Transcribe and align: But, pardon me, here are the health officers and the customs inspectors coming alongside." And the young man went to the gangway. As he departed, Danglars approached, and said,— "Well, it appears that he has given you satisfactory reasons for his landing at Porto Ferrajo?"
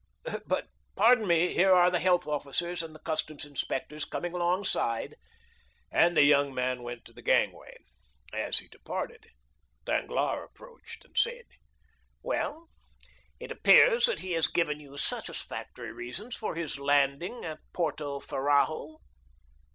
But, 0.47 0.67
pardon 0.95 1.27
me, 1.27 1.53
here 1.53 1.75
are 1.75 1.91
the 1.91 1.99
health 1.99 2.25
officers 2.25 2.81
and 2.81 2.95
the 2.95 3.05
customs 3.05 3.45
inspectors 3.45 4.03
coming 4.03 4.33
alongside." 4.33 5.15
And 5.91 6.17
the 6.17 6.23
young 6.23 6.55
man 6.55 6.81
went 6.81 7.05
to 7.05 7.13
the 7.13 7.21
gangway. 7.21 7.75
As 8.33 8.57
he 8.57 8.67
departed, 8.67 9.27
Danglars 9.85 10.49
approached, 10.51 11.05
and 11.05 11.15
said,— 11.15 11.45
"Well, 12.23 12.69
it 13.39 13.51
appears 13.51 14.07
that 14.07 14.21
he 14.21 14.31
has 14.31 14.47
given 14.47 14.79
you 14.79 14.97
satisfactory 14.97 15.91
reasons 15.91 16.35
for 16.35 16.55
his 16.55 16.79
landing 16.79 17.45
at 17.45 17.59
Porto 17.71 18.19
Ferrajo?" 18.19 19.01